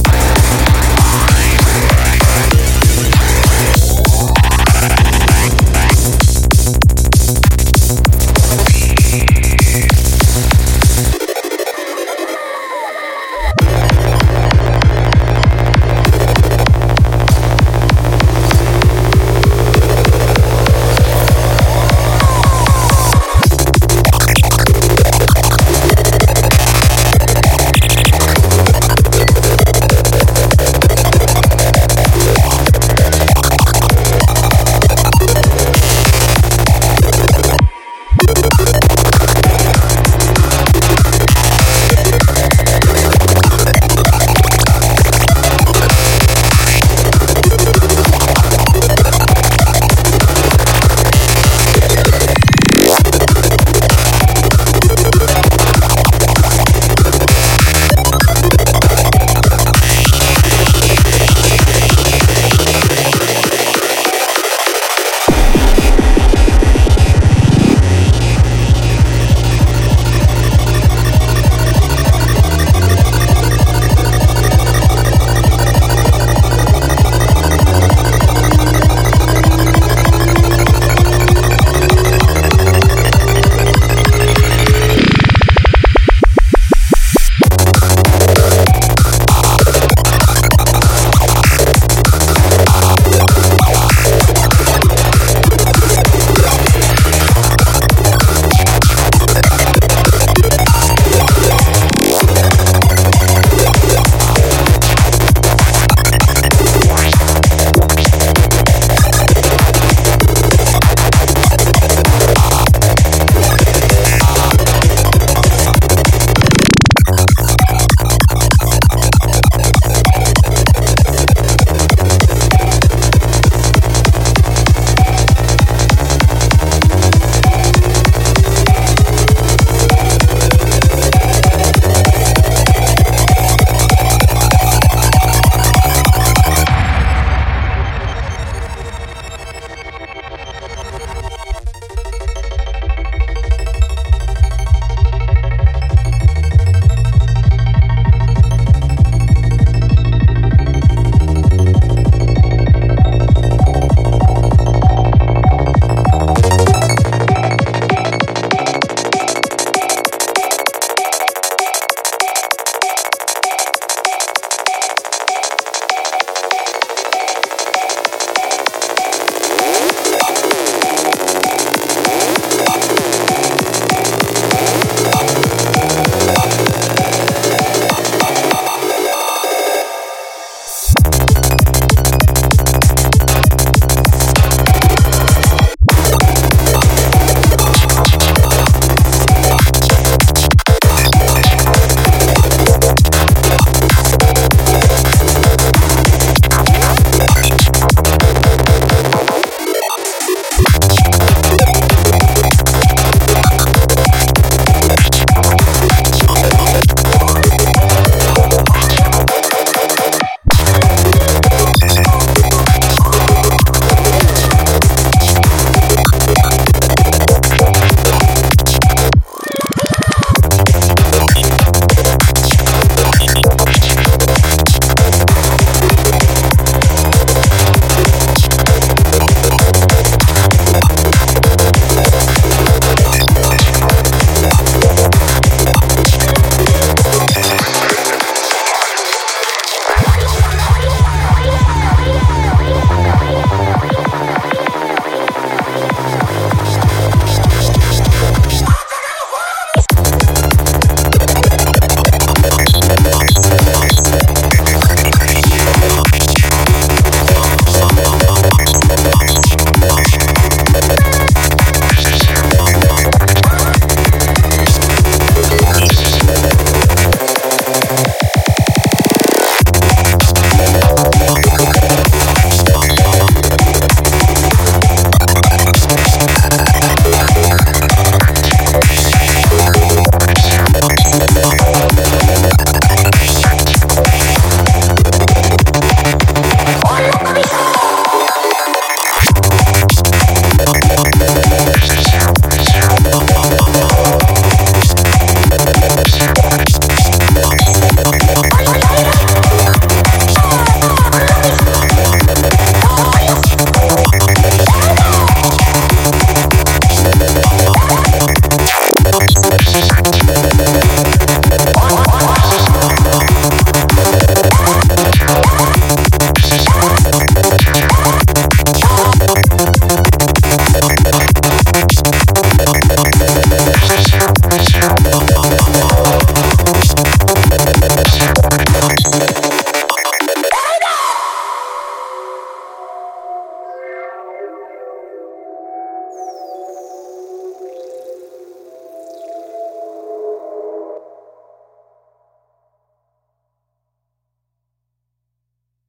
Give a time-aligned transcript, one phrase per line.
[0.00, 0.21] Bye.